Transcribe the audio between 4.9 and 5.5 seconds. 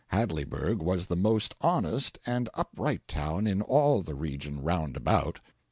about.